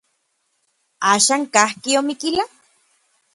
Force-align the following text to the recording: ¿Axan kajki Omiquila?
¿Axan 1.13 1.41
kajki 1.53 1.91
Omiquila? 2.01 2.43